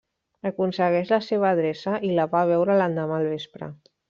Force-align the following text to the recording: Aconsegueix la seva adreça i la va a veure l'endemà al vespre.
Aconsegueix 0.49 1.11
la 1.15 1.19
seva 1.25 1.47
adreça 1.57 1.95
i 2.09 2.13
la 2.21 2.27
va 2.35 2.43
a 2.43 2.49
veure 2.53 2.79
l'endemà 2.81 3.21
al 3.23 3.31
vespre. 3.37 3.71